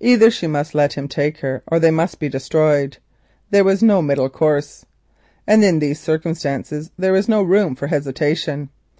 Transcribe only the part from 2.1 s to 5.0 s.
be destroyed; there was no middle course.